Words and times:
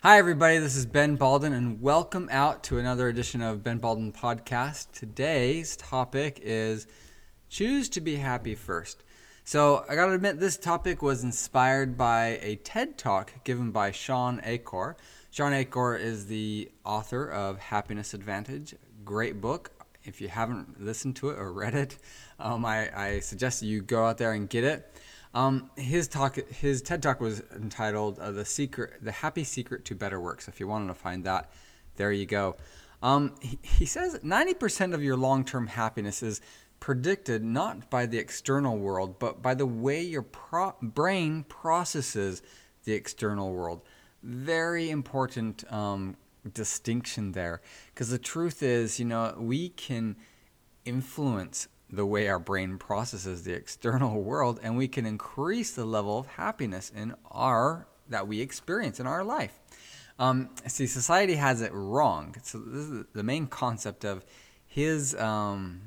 Hi, 0.00 0.18
everybody. 0.18 0.58
This 0.58 0.76
is 0.76 0.86
Ben 0.86 1.18
Balden, 1.18 1.52
and 1.52 1.82
welcome 1.82 2.28
out 2.30 2.62
to 2.62 2.78
another 2.78 3.08
edition 3.08 3.42
of 3.42 3.64
Ben 3.64 3.80
Balden 3.80 4.14
Podcast. 4.14 4.92
Today's 4.92 5.76
topic 5.76 6.38
is 6.40 6.86
choose 7.48 7.88
to 7.88 8.00
be 8.00 8.14
happy 8.14 8.54
first. 8.54 9.02
So, 9.42 9.84
I 9.88 9.96
gotta 9.96 10.12
admit, 10.12 10.38
this 10.38 10.56
topic 10.56 11.02
was 11.02 11.24
inspired 11.24 11.98
by 11.98 12.38
a 12.42 12.54
TED 12.62 12.96
talk 12.96 13.42
given 13.42 13.72
by 13.72 13.90
Shawn 13.90 14.40
Achor. 14.44 14.96
Shawn 15.32 15.52
Achor 15.52 15.96
is 15.96 16.26
the 16.26 16.70
author 16.84 17.28
of 17.28 17.58
Happiness 17.58 18.14
Advantage. 18.14 18.76
Great 19.04 19.40
book. 19.40 19.72
If 20.04 20.20
you 20.20 20.28
haven't 20.28 20.80
listened 20.80 21.16
to 21.16 21.30
it 21.30 21.40
or 21.40 21.52
read 21.52 21.74
it, 21.74 21.98
um, 22.38 22.64
I, 22.64 22.88
I 22.96 23.18
suggest 23.18 23.64
you 23.64 23.82
go 23.82 24.06
out 24.06 24.18
there 24.18 24.32
and 24.32 24.48
get 24.48 24.62
it. 24.62 24.94
Um, 25.34 25.70
his 25.76 26.08
talk, 26.08 26.36
his 26.36 26.82
TED 26.82 27.02
talk 27.02 27.20
was 27.20 27.42
entitled 27.54 28.18
uh, 28.18 28.30
"The 28.30 28.44
Secret, 28.44 28.94
The 29.02 29.12
Happy 29.12 29.44
Secret 29.44 29.84
to 29.86 29.94
Better 29.94 30.20
Work." 30.20 30.40
So 30.40 30.50
if 30.50 30.60
you 30.60 30.66
wanted 30.66 30.88
to 30.88 30.94
find 30.94 31.24
that, 31.24 31.50
there 31.96 32.12
you 32.12 32.26
go. 32.26 32.56
Um, 33.02 33.34
he, 33.40 33.58
he 33.62 33.86
says 33.86 34.18
90% 34.24 34.92
of 34.92 35.02
your 35.02 35.16
long-term 35.16 35.68
happiness 35.68 36.22
is 36.22 36.40
predicted 36.80 37.44
not 37.44 37.90
by 37.90 38.06
the 38.06 38.18
external 38.18 38.78
world, 38.78 39.18
but 39.18 39.42
by 39.42 39.54
the 39.54 39.66
way 39.66 40.02
your 40.02 40.22
pro- 40.22 40.74
brain 40.80 41.44
processes 41.44 42.42
the 42.84 42.92
external 42.92 43.52
world. 43.52 43.82
Very 44.22 44.90
important 44.90 45.70
um, 45.72 46.16
distinction 46.54 47.32
there, 47.32 47.60
because 47.92 48.10
the 48.10 48.18
truth 48.18 48.62
is, 48.62 48.98
you 48.98 49.04
know, 49.04 49.34
we 49.38 49.68
can 49.70 50.16
influence 50.84 51.68
the 51.90 52.04
way 52.04 52.28
our 52.28 52.38
brain 52.38 52.78
processes 52.78 53.44
the 53.44 53.52
external 53.52 54.22
world 54.22 54.60
and 54.62 54.76
we 54.76 54.88
can 54.88 55.06
increase 55.06 55.72
the 55.72 55.84
level 55.84 56.18
of 56.18 56.26
happiness 56.26 56.90
in 56.94 57.14
our 57.30 57.86
that 58.08 58.26
we 58.26 58.40
experience 58.40 59.00
in 59.00 59.06
our 59.06 59.22
life. 59.22 59.58
Um, 60.18 60.50
see 60.66 60.86
society 60.86 61.34
has 61.34 61.60
it 61.60 61.72
wrong. 61.72 62.34
So 62.42 62.58
this 62.58 62.84
is 62.84 63.04
the 63.12 63.22
main 63.22 63.46
concept 63.46 64.04
of 64.04 64.24
his 64.66 65.14
um, 65.14 65.82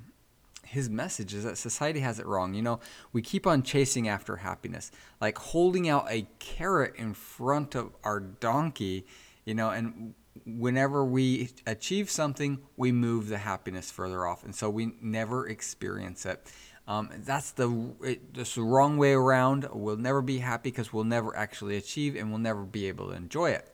his 0.63 0.89
message 0.89 1.33
is 1.33 1.43
that 1.43 1.57
society 1.57 1.99
has 1.99 2.17
it 2.19 2.25
wrong. 2.25 2.53
You 2.53 2.61
know 2.61 2.79
we 3.11 3.21
keep 3.21 3.45
on 3.45 3.63
chasing 3.63 4.07
after 4.07 4.37
happiness 4.37 4.91
like 5.19 5.37
holding 5.37 5.89
out 5.89 6.07
a 6.09 6.27
carrot 6.39 6.95
in 6.95 7.13
front 7.13 7.75
of 7.75 7.91
our 8.03 8.19
donkey 8.19 9.05
you 9.45 9.53
know 9.53 9.69
and 9.69 10.13
whenever 10.45 11.03
we 11.03 11.49
achieve 11.65 12.09
something, 12.09 12.59
we 12.77 12.91
move 12.91 13.27
the 13.27 13.37
happiness 13.37 13.91
further 13.91 14.25
off, 14.25 14.43
and 14.43 14.55
so 14.55 14.69
we 14.69 14.93
never 15.01 15.47
experience 15.47 16.25
it. 16.25 16.51
Um, 16.87 17.09
that's 17.19 17.51
the 17.51 17.93
it, 18.03 18.33
just 18.33 18.55
the 18.55 18.63
wrong 18.63 18.97
way 18.97 19.13
around. 19.13 19.67
We'll 19.71 19.97
never 19.97 20.21
be 20.21 20.39
happy 20.39 20.71
because 20.71 20.91
we'll 20.91 21.03
never 21.03 21.35
actually 21.35 21.77
achieve, 21.77 22.15
and 22.15 22.29
we'll 22.29 22.39
never 22.39 22.63
be 22.63 22.87
able 22.87 23.09
to 23.09 23.15
enjoy 23.15 23.51
it. 23.51 23.69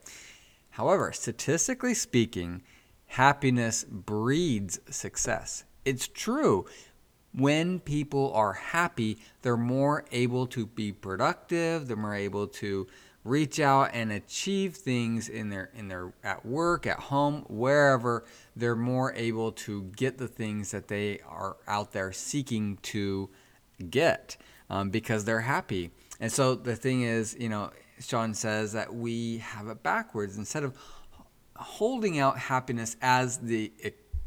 However, 0.72 1.12
statistically 1.12 1.94
speaking, 1.94 2.62
happiness 3.08 3.84
breeds 3.84 4.80
success. 4.90 5.64
It's 5.86 6.08
true. 6.08 6.66
When 7.34 7.80
people 7.80 8.34
are 8.34 8.54
happy, 8.54 9.20
they're 9.42 9.58
more 9.58 10.06
able 10.12 10.48
to 10.48 10.66
be 10.66 10.92
productive. 10.92 11.88
They're 11.88 11.98
more 11.98 12.16
able 12.16 12.48
to 12.48 12.88
reach 13.28 13.60
out 13.60 13.92
and 13.94 14.12
achieve 14.12 14.76
things 14.76 15.30
in 15.30 15.50
their 15.50 15.70
in 15.76 15.88
their 15.88 16.14
at 16.24 16.46
work, 16.46 16.88
at 16.88 17.00
home, 17.00 17.46
wherever 17.50 18.26
they're 18.56 18.76
more 18.76 19.14
able 19.14 19.52
to 19.52 19.84
get 19.96 20.18
the 20.18 20.28
things 20.28 20.72
that 20.72 20.88
they 20.88 21.20
are 21.28 21.58
out 21.68 21.92
there 21.92 22.12
seeking 22.12 22.78
to 22.82 23.30
get 23.90 24.38
um, 24.70 24.90
because 24.90 25.26
they're 25.26 25.42
happy. 25.42 25.92
And 26.20 26.32
so 26.32 26.56
the 26.56 26.76
thing 26.76 27.04
is, 27.04 27.36
you 27.40 27.50
know, 27.50 27.72
Shawn 28.00 28.34
says 28.34 28.74
that 28.74 28.94
we 28.94 29.40
have 29.40 29.68
it 29.68 29.84
backwards 29.84 30.38
instead 30.38 30.64
of 30.64 30.78
holding 31.56 32.20
out 32.20 32.38
happiness 32.38 32.96
as 33.02 33.38
the 33.40 33.72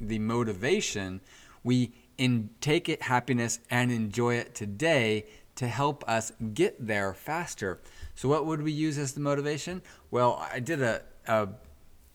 the 0.00 0.18
motivation, 0.18 1.20
we 1.64 1.92
in 2.18 2.50
take 2.60 2.88
it 2.88 3.02
happiness 3.02 3.60
and 3.70 3.90
enjoy 3.90 4.34
it 4.34 4.54
today 4.54 5.26
to 5.56 5.66
help 5.66 6.04
us 6.08 6.32
get 6.54 6.86
there 6.86 7.12
faster. 7.12 7.80
So, 8.14 8.28
what 8.28 8.46
would 8.46 8.62
we 8.62 8.72
use 8.72 8.98
as 8.98 9.12
the 9.12 9.20
motivation? 9.20 9.82
Well, 10.10 10.46
I 10.52 10.60
did 10.60 10.82
a, 10.82 11.02
a 11.26 11.48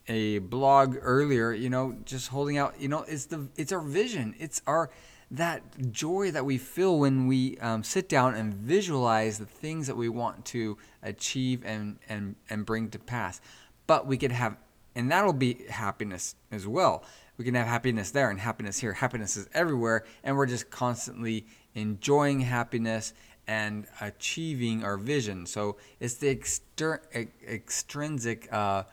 a 0.08 0.40
blog 0.40 0.98
earlier. 1.02 1.52
You 1.52 1.70
know, 1.70 1.98
just 2.06 2.30
holding 2.30 2.58
out. 2.58 2.80
You 2.80 2.88
know, 2.88 3.04
it's 3.04 3.26
the 3.26 3.48
it's 3.56 3.72
our 3.72 3.82
vision. 3.82 4.36
It's 4.40 4.62
our 4.68 4.90
that 5.32 5.92
joy 5.92 6.32
that 6.32 6.46
we 6.46 6.58
feel 6.58 7.00
when 7.00 7.28
we 7.28 7.58
um, 7.58 7.84
sit 7.84 8.08
down 8.08 8.36
and 8.36 8.54
visualize 8.54 9.40
the 9.40 9.46
things 9.46 9.88
that 9.88 9.98
we 9.98 10.08
want 10.10 10.46
to 10.46 10.78
achieve 11.02 11.64
and 11.66 11.98
and 12.08 12.36
and 12.50 12.66
bring 12.66 12.90
to 12.90 13.00
pass. 13.00 13.42
But 13.88 14.08
we 14.08 14.18
could 14.18 14.32
have, 14.32 14.58
and 14.96 15.12
that'll 15.12 15.34
be 15.34 15.66
happiness 15.70 16.36
as 16.52 16.68
well. 16.68 17.04
We 17.38 17.44
can 17.44 17.56
have 17.56 17.68
happiness 17.68 18.12
there 18.12 18.30
and 18.30 18.40
happiness 18.40 18.80
here. 18.80 18.94
Happiness 18.94 19.36
is 19.36 19.50
everywhere, 19.54 20.06
and 20.24 20.38
we're 20.38 20.46
just 20.46 20.70
constantly 20.70 21.46
enjoying 21.74 22.40
happiness 22.40 23.14
and 23.48 23.86
achieving 24.02 24.84
our 24.84 24.98
vision. 24.98 25.46
So 25.46 25.78
it's 26.00 26.16
the 26.16 26.30
exter- 26.30 27.02
extrinsic 27.48 28.52
uh, 28.52 28.84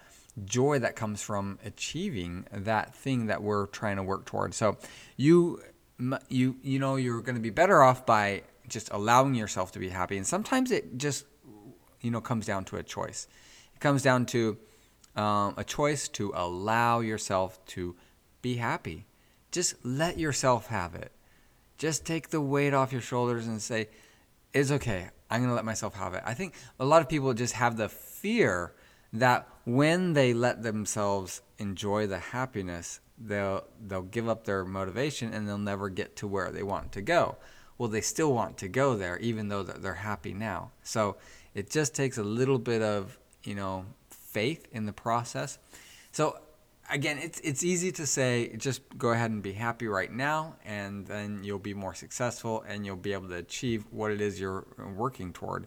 joy 0.44 0.78
that 0.80 0.96
comes 0.96 1.22
from 1.22 1.58
achieving 1.64 2.46
that 2.52 2.94
thing 2.94 3.26
that 3.26 3.42
we're 3.42 3.66
trying 3.66 3.96
to 3.96 4.02
work 4.02 4.24
towards. 4.24 4.56
So 4.56 4.78
you 5.16 5.62
you 6.28 6.56
you 6.62 6.78
know 6.78 6.96
you're 6.96 7.20
going 7.20 7.36
to 7.36 7.40
be 7.40 7.50
better 7.50 7.82
off 7.82 8.04
by 8.04 8.42
just 8.68 8.90
allowing 8.92 9.34
yourself 9.34 9.72
to 9.72 9.78
be 9.78 9.88
happy. 9.88 10.16
And 10.16 10.26
sometimes 10.26 10.70
it 10.70 10.98
just 10.98 11.26
you 12.00 12.10
know 12.10 12.20
comes 12.20 12.46
down 12.46 12.64
to 12.66 12.76
a 12.76 12.82
choice. 12.82 13.28
It 13.74 13.80
comes 13.80 14.02
down 14.02 14.26
to 14.26 14.58
um, 15.16 15.54
a 15.56 15.64
choice 15.64 16.08
to 16.08 16.32
allow 16.34 17.00
yourself 17.00 17.64
to 17.66 17.94
be 18.40 18.56
happy. 18.56 19.06
Just 19.50 19.74
let 19.84 20.18
yourself 20.18 20.68
have 20.68 20.94
it. 20.94 21.12
Just 21.78 22.06
take 22.06 22.30
the 22.30 22.40
weight 22.40 22.74
off 22.74 22.92
your 22.92 23.00
shoulders 23.00 23.46
and 23.46 23.60
say, 23.60 23.88
it's 24.52 24.70
okay. 24.70 25.08
I'm 25.30 25.40
going 25.40 25.48
to 25.48 25.54
let 25.54 25.64
myself 25.64 25.94
have 25.94 26.14
it. 26.14 26.22
I 26.26 26.34
think 26.34 26.54
a 26.78 26.84
lot 26.84 27.00
of 27.00 27.08
people 27.08 27.32
just 27.32 27.54
have 27.54 27.76
the 27.76 27.88
fear 27.88 28.74
that 29.12 29.48
when 29.64 30.12
they 30.12 30.34
let 30.34 30.62
themselves 30.62 31.42
enjoy 31.58 32.06
the 32.06 32.18
happiness, 32.18 33.00
they'll 33.18 33.64
they'll 33.86 34.02
give 34.02 34.28
up 34.28 34.44
their 34.44 34.64
motivation 34.64 35.32
and 35.32 35.48
they'll 35.48 35.58
never 35.58 35.88
get 35.88 36.16
to 36.16 36.26
where 36.26 36.50
they 36.50 36.62
want 36.62 36.92
to 36.92 37.02
go. 37.02 37.36
Well, 37.78 37.88
they 37.88 38.00
still 38.00 38.32
want 38.32 38.58
to 38.58 38.68
go 38.68 38.96
there 38.96 39.18
even 39.18 39.48
though 39.48 39.62
they're 39.62 39.94
happy 39.94 40.34
now. 40.34 40.70
So, 40.82 41.16
it 41.54 41.70
just 41.70 41.94
takes 41.94 42.16
a 42.18 42.22
little 42.22 42.58
bit 42.58 42.82
of, 42.82 43.18
you 43.44 43.54
know, 43.54 43.86
faith 44.10 44.66
in 44.72 44.86
the 44.86 44.92
process. 44.92 45.58
So, 46.12 46.38
again, 46.92 47.18
it's 47.18 47.40
it's 47.40 47.64
easy 47.64 47.90
to 47.92 48.06
say 48.06 48.54
just 48.56 48.82
go 48.96 49.10
ahead 49.10 49.30
and 49.30 49.42
be 49.42 49.52
happy 49.52 49.88
right 49.88 50.12
now, 50.12 50.56
and 50.64 51.06
then 51.06 51.42
you'll 51.42 51.58
be 51.58 51.74
more 51.74 51.94
successful, 51.94 52.64
and 52.68 52.86
you'll 52.86 52.96
be 52.96 53.12
able 53.12 53.28
to 53.28 53.36
achieve 53.36 53.84
what 53.90 54.12
it 54.12 54.20
is 54.20 54.38
you're 54.38 54.66
working 54.94 55.32
toward. 55.32 55.66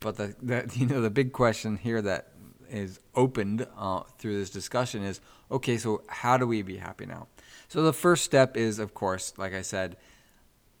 But 0.00 0.16
the, 0.16 0.34
the 0.42 0.70
you 0.74 0.86
know 0.86 1.00
the 1.00 1.10
big 1.10 1.32
question 1.32 1.76
here 1.76 2.02
that 2.02 2.32
is 2.68 3.00
opened 3.14 3.66
uh, 3.76 4.02
through 4.18 4.38
this 4.38 4.50
discussion 4.50 5.02
is 5.02 5.20
okay. 5.50 5.78
So 5.78 6.02
how 6.08 6.36
do 6.36 6.46
we 6.46 6.62
be 6.62 6.76
happy 6.76 7.06
now? 7.06 7.28
So 7.68 7.82
the 7.82 7.92
first 7.92 8.24
step 8.24 8.56
is, 8.56 8.78
of 8.78 8.94
course, 8.94 9.32
like 9.36 9.54
I 9.54 9.62
said, 9.62 9.96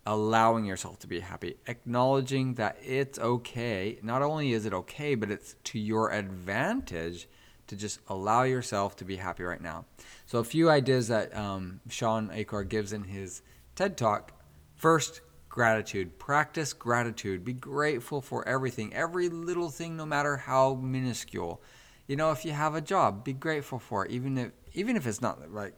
allowing 0.06 0.64
yourself 0.64 0.98
to 1.00 1.06
be 1.06 1.20
happy, 1.20 1.56
acknowledging 1.66 2.54
that 2.54 2.78
it's 2.84 3.18
okay. 3.18 3.98
Not 4.02 4.22
only 4.22 4.52
is 4.52 4.66
it 4.66 4.74
okay, 4.74 5.14
but 5.14 5.30
it's 5.30 5.54
to 5.64 5.78
your 5.78 6.10
advantage 6.10 7.28
to 7.70 7.76
just 7.76 8.00
allow 8.08 8.42
yourself 8.42 8.96
to 8.96 9.04
be 9.04 9.16
happy 9.16 9.44
right 9.44 9.62
now. 9.62 9.86
So, 10.26 10.38
a 10.38 10.44
few 10.44 10.68
ideas 10.68 11.08
that 11.08 11.34
um, 11.36 11.80
Shawn 11.88 12.30
Achor 12.32 12.64
gives 12.64 12.92
in 12.92 13.04
his 13.04 13.42
TED 13.76 13.96
Talk. 13.96 14.32
First, 14.74 15.20
gratitude. 15.48 16.18
Practice 16.18 16.72
gratitude. 16.72 17.44
Be 17.44 17.52
grateful 17.52 18.20
for 18.20 18.46
everything, 18.46 18.92
every 18.92 19.28
little 19.28 19.70
thing, 19.70 19.96
no 19.96 20.04
matter 20.04 20.36
how 20.36 20.74
minuscule. 20.74 21.62
You 22.08 22.16
know, 22.16 22.32
if 22.32 22.44
you 22.44 22.50
have 22.50 22.74
a 22.74 22.80
job, 22.80 23.24
be 23.24 23.32
grateful 23.32 23.78
for 23.78 24.04
it, 24.04 24.10
even 24.10 24.36
if 24.36 24.50
even 24.72 24.96
if 24.96 25.06
it's 25.06 25.20
not 25.20 25.52
like 25.52 25.74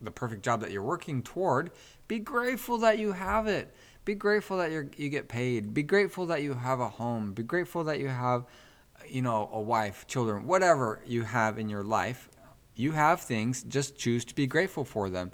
the 0.00 0.10
perfect 0.10 0.42
job 0.42 0.60
that 0.62 0.70
you're 0.70 0.82
working 0.82 1.22
toward. 1.22 1.70
Be 2.08 2.18
grateful 2.18 2.78
that 2.78 2.98
you 2.98 3.12
have 3.12 3.46
it. 3.46 3.74
Be 4.06 4.14
grateful 4.14 4.56
that 4.58 4.70
you 4.70 4.88
you 4.96 5.10
get 5.10 5.28
paid. 5.28 5.74
Be 5.74 5.82
grateful 5.82 6.26
that 6.26 6.42
you 6.42 6.54
have 6.54 6.80
a 6.80 6.88
home. 6.88 7.34
Be 7.34 7.42
grateful 7.42 7.84
that 7.84 7.98
you 7.98 8.08
have 8.08 8.46
you 9.08 9.22
know, 9.22 9.48
a 9.52 9.60
wife, 9.60 10.06
children, 10.06 10.46
whatever 10.46 11.00
you 11.06 11.22
have 11.22 11.58
in 11.58 11.68
your 11.68 11.84
life, 11.84 12.28
you 12.74 12.92
have 12.92 13.20
things, 13.20 13.62
just 13.62 13.96
choose 13.96 14.24
to 14.26 14.34
be 14.34 14.46
grateful 14.46 14.84
for 14.84 15.08
them. 15.08 15.30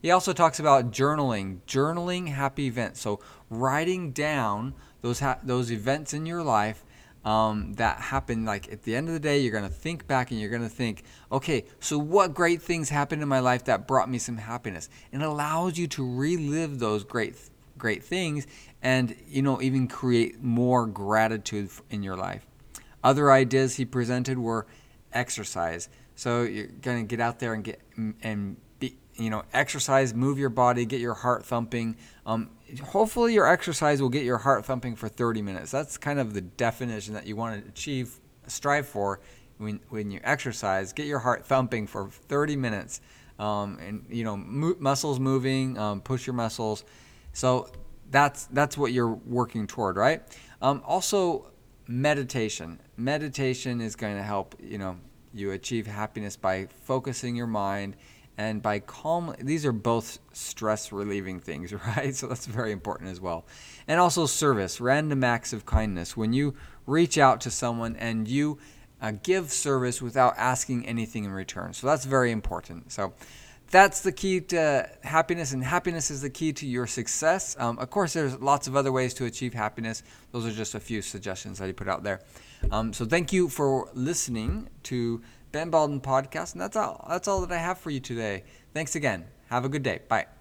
He 0.00 0.10
also 0.10 0.32
talks 0.32 0.60
about 0.60 0.90
journaling, 0.90 1.58
journaling 1.66 2.28
happy 2.28 2.66
events. 2.66 3.00
So 3.00 3.20
writing 3.50 4.12
down 4.12 4.74
those 5.00 5.20
ha- 5.20 5.38
those 5.42 5.72
events 5.72 6.14
in 6.14 6.24
your 6.24 6.42
life 6.42 6.84
um, 7.24 7.72
that 7.74 8.00
happened. 8.00 8.46
Like 8.46 8.72
at 8.72 8.82
the 8.84 8.94
end 8.94 9.08
of 9.08 9.14
the 9.14 9.20
day, 9.20 9.40
you're 9.40 9.52
gonna 9.52 9.68
think 9.68 10.06
back 10.06 10.30
and 10.30 10.40
you're 10.40 10.50
gonna 10.50 10.68
think, 10.68 11.02
okay, 11.32 11.64
so 11.80 11.98
what 11.98 12.32
great 12.32 12.62
things 12.62 12.88
happened 12.88 13.22
in 13.22 13.28
my 13.28 13.40
life 13.40 13.64
that 13.64 13.86
brought 13.86 14.08
me 14.08 14.18
some 14.18 14.36
happiness? 14.36 14.88
And 15.12 15.22
it 15.22 15.26
allows 15.26 15.78
you 15.78 15.86
to 15.88 16.16
relive 16.16 16.78
those 16.78 17.04
great 17.04 17.36
great 17.76 18.02
things, 18.02 18.46
and 18.82 19.14
you 19.28 19.42
know 19.42 19.60
even 19.62 19.88
create 19.88 20.42
more 20.42 20.86
gratitude 20.86 21.70
in 21.90 22.02
your 22.02 22.16
life. 22.16 22.46
Other 23.02 23.30
ideas 23.30 23.76
he 23.76 23.84
presented 23.84 24.38
were 24.38 24.66
exercise. 25.12 25.88
So 26.14 26.42
you're 26.42 26.66
gonna 26.66 27.04
get 27.04 27.20
out 27.20 27.38
there 27.38 27.54
and 27.54 27.62
get 27.62 27.80
and 28.22 28.56
be, 28.80 28.96
you 29.14 29.30
know, 29.30 29.44
exercise, 29.52 30.14
move 30.14 30.38
your 30.38 30.50
body, 30.50 30.84
get 30.84 31.00
your 31.00 31.14
heart 31.14 31.44
thumping. 31.44 31.96
Um, 32.26 32.50
hopefully, 32.84 33.34
your 33.34 33.46
exercise 33.46 34.02
will 34.02 34.08
get 34.08 34.24
your 34.24 34.38
heart 34.38 34.64
thumping 34.64 34.96
for 34.96 35.08
30 35.08 35.42
minutes. 35.42 35.70
That's 35.70 35.96
kind 35.96 36.18
of 36.18 36.34
the 36.34 36.40
definition 36.40 37.14
that 37.14 37.26
you 37.26 37.36
want 37.36 37.62
to 37.62 37.68
achieve, 37.68 38.18
strive 38.46 38.86
for 38.86 39.20
when 39.58 39.80
when 39.90 40.10
you 40.10 40.20
exercise. 40.24 40.92
Get 40.92 41.06
your 41.06 41.20
heart 41.20 41.46
thumping 41.46 41.86
for 41.86 42.08
30 42.10 42.56
minutes, 42.56 43.00
um, 43.38 43.78
and 43.80 44.04
you 44.08 44.24
know, 44.24 44.36
mo- 44.36 44.76
muscles 44.78 45.20
moving, 45.20 45.78
um, 45.78 46.00
push 46.00 46.26
your 46.26 46.34
muscles. 46.34 46.84
So 47.32 47.68
that's 48.10 48.46
that's 48.46 48.76
what 48.76 48.92
you're 48.92 49.14
working 49.14 49.66
toward, 49.66 49.96
right? 49.96 50.22
Um, 50.60 50.82
also, 50.84 51.52
meditation. 51.88 52.78
Meditation 52.96 53.80
is 53.80 53.96
going 53.96 54.16
to 54.16 54.22
help 54.22 54.54
you 54.60 54.78
know 54.78 54.96
you 55.32 55.50
achieve 55.50 55.86
happiness 55.86 56.36
by 56.36 56.68
focusing 56.84 57.34
your 57.34 57.46
mind 57.46 57.96
and 58.36 58.62
by 58.62 58.78
calm. 58.78 59.34
These 59.40 59.66
are 59.66 59.72
both 59.72 60.18
stress 60.32 60.92
relieving 60.92 61.40
things, 61.40 61.72
right? 61.96 62.14
So 62.14 62.28
that's 62.28 62.46
very 62.46 62.70
important 62.70 63.10
as 63.10 63.20
well. 63.20 63.46
And 63.88 63.98
also 63.98 64.26
service, 64.26 64.80
random 64.80 65.24
acts 65.24 65.52
of 65.52 65.66
kindness. 65.66 66.16
When 66.16 66.32
you 66.32 66.54
reach 66.86 67.18
out 67.18 67.40
to 67.42 67.50
someone 67.50 67.96
and 67.96 68.28
you 68.28 68.58
uh, 69.00 69.12
give 69.22 69.52
service 69.52 70.02
without 70.02 70.34
asking 70.36 70.86
anything 70.86 71.24
in 71.24 71.32
return. 71.32 71.72
So 71.72 71.86
that's 71.86 72.04
very 72.04 72.32
important. 72.32 72.90
So 72.92 73.14
that's 73.70 74.00
the 74.00 74.12
key 74.12 74.40
to 74.40 74.88
happiness, 75.02 75.52
and 75.52 75.62
happiness 75.62 76.10
is 76.10 76.22
the 76.22 76.30
key 76.30 76.52
to 76.54 76.66
your 76.66 76.86
success. 76.86 77.56
Um, 77.58 77.78
of 77.78 77.90
course, 77.90 78.12
there's 78.12 78.38
lots 78.40 78.66
of 78.66 78.76
other 78.76 78.92
ways 78.92 79.14
to 79.14 79.24
achieve 79.26 79.54
happiness. 79.54 80.02
Those 80.32 80.46
are 80.46 80.52
just 80.52 80.74
a 80.74 80.80
few 80.80 81.02
suggestions 81.02 81.58
that 81.58 81.66
he 81.66 81.72
put 81.72 81.88
out 81.88 82.02
there. 82.02 82.20
Um, 82.70 82.92
so 82.92 83.04
thank 83.04 83.32
you 83.32 83.48
for 83.48 83.90
listening 83.94 84.68
to 84.84 85.22
Ben 85.52 85.70
Balden 85.70 86.00
podcast, 86.00 86.52
and 86.52 86.60
that's 86.60 86.76
all. 86.76 87.06
That's 87.08 87.28
all 87.28 87.40
that 87.42 87.52
I 87.52 87.58
have 87.58 87.78
for 87.78 87.90
you 87.90 88.00
today. 88.00 88.44
Thanks 88.74 88.96
again. 88.96 89.26
Have 89.50 89.64
a 89.64 89.68
good 89.68 89.82
day. 89.82 90.00
Bye. 90.08 90.37